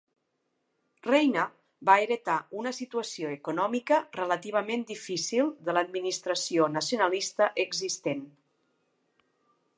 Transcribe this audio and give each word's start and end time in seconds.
Reina 1.07 1.43
va 1.89 1.97
heretar 2.05 2.37
una 2.61 2.71
situació 2.77 3.33
econòmica 3.35 3.99
relativament 4.17 4.87
difícil 4.93 5.53
de 5.69 5.77
l'administració 5.79 6.73
nacionalista 6.79 7.53
existent. 7.67 8.27